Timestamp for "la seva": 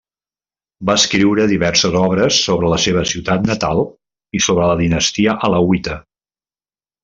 2.73-3.05